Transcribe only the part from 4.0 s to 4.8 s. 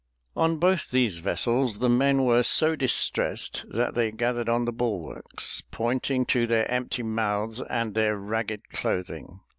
gathered on the